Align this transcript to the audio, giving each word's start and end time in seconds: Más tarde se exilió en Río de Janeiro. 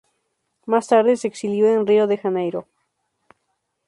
Más 0.65 0.87
tarde 0.87 1.15
se 1.15 1.27
exilió 1.27 1.71
en 1.71 1.85
Río 1.85 2.07
de 2.07 2.17
Janeiro. 2.17 2.67